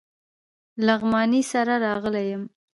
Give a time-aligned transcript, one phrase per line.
[0.85, 2.43] لغمانی سره راغلی یم.